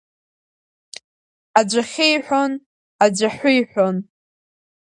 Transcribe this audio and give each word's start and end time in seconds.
Аӡә 1.59 1.77
ахьы 1.81 2.05
иҳәон, 2.13 2.53
аӡә 3.03 3.23
аҳәы 3.27 3.51
иҳәон. 3.59 3.97